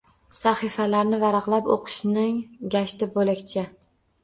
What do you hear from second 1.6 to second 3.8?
o‘qishning gashti bo‘lakcha.